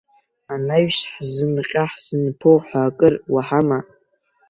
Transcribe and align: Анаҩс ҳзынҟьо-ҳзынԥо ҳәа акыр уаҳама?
Анаҩс 0.53 0.97
ҳзынҟьо-ҳзынԥо 1.11 2.51
ҳәа 2.67 2.81
акыр 2.87 3.13
уаҳама? 3.33 3.79